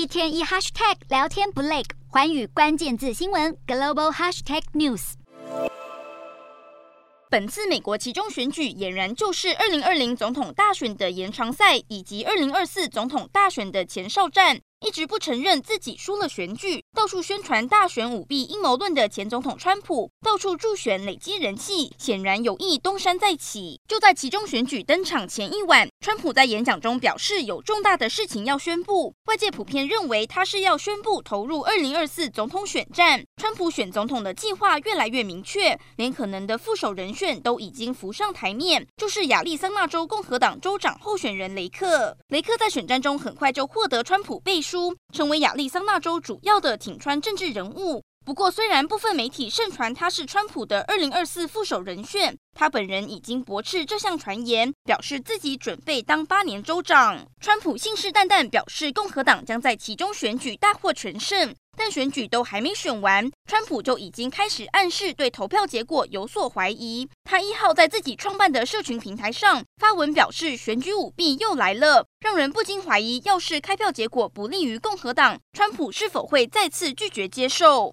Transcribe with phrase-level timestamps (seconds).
[0.00, 5.12] 一天一 hashtag 聊天不累，环宇关键字新闻 global hashtag news。
[7.28, 14.62] 本次美国其中选举俨然就是二零二零总统大选的延长赛，以及二零二四总统大选的前哨战。
[14.86, 23.78] 一直不承认自己输了选举，到处宣传大选舞弊阴谋论的前总统川普，到处助选累积人气，显然有意东山再起。
[23.86, 33.22] 就在其中选举登场前一晚，川普在演讲中表示有重大的事情要宣布，外界普遍认为他是要宣布投入二零二四总统选战。
[33.36, 42.16] 川普选总统的计划越来越明确，连可能的副手人选都已经浮上台面，就是亚利桑那州共和党州长候选人雷克。
[42.28, 44.60] 雷克在选战中很快就获得川普背
[45.12, 48.02] 成为亚利桑那州主要的挺川政治人物。
[48.24, 57.26] 不过，虽然部分媒体盛传他是川普的二零二四副手人选，他本人已经驳斥这项传言，表示自己准备当八年州长。
[57.40, 61.54] 川普信誓旦旦表示，共和党将在其中选举大获全胜。
[61.82, 67.08] 但选举都还没选完，川普就已经开始暗示对投票结果有所怀疑。
[67.24, 77.88] 他一号在自己创办的社群平台上发文表示，选举舞弊又来了，让人不禁怀疑，要是开票结果不利于共和党，川普是否会再次拒绝接受？